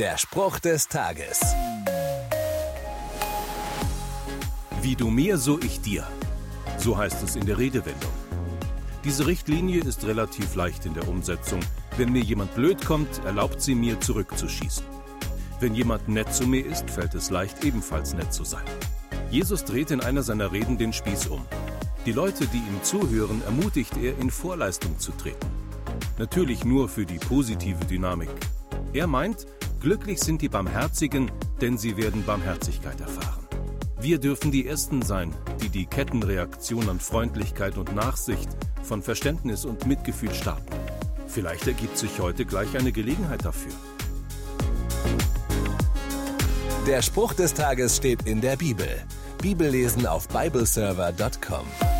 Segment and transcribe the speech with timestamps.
[0.00, 1.38] Der Spruch des Tages.
[4.80, 6.06] Wie du mir, so ich dir.
[6.78, 8.10] So heißt es in der Redewendung.
[9.04, 11.60] Diese Richtlinie ist relativ leicht in der Umsetzung.
[11.98, 14.86] Wenn mir jemand blöd kommt, erlaubt sie mir zurückzuschießen.
[15.60, 18.64] Wenn jemand nett zu mir ist, fällt es leicht, ebenfalls nett zu sein.
[19.30, 21.44] Jesus dreht in einer seiner Reden den Spieß um.
[22.06, 25.50] Die Leute, die ihm zuhören, ermutigt er, in Vorleistung zu treten.
[26.16, 28.30] Natürlich nur für die positive Dynamik.
[28.94, 29.46] Er meint,
[29.80, 33.46] glücklich sind die Barmherzigen, denn sie werden Barmherzigkeit erfahren.
[34.00, 38.48] Wir dürfen die Ersten sein, die die Kettenreaktion an Freundlichkeit und Nachsicht
[38.82, 40.74] von Verständnis und Mitgefühl starten.
[41.26, 43.72] Vielleicht ergibt sich heute gleich eine Gelegenheit dafür.
[46.86, 48.88] Der Spruch des Tages steht in der Bibel.
[49.42, 51.99] Bibellesen auf bibleserver.com.